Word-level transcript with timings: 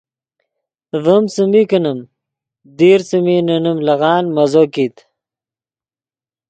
ڤیم 1.03 1.23
څیمی 1.33 1.63
کینیم 1.69 1.99
دیر 2.77 2.99
څیمی 3.07 3.37
نے 3.47 3.55
نیم 3.63 3.77
لیغان 3.87 4.23
مزو 4.35 4.63
کیت 4.73 4.95